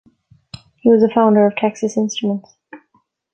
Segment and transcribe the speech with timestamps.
[0.77, 2.55] He was a founder of Texas Instruments.